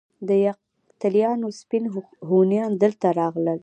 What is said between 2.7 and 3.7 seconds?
دلته راغلل